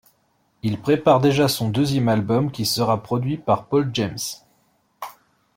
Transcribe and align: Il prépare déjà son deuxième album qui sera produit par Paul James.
Il 0.63 0.81
prépare 0.81 1.19
déjà 1.19 1.47
son 1.47 1.69
deuxième 1.69 2.09
album 2.09 2.51
qui 2.51 2.65
sera 2.65 3.03
produit 3.03 3.37
par 3.37 3.67
Paul 3.67 3.91
James. 3.93 4.17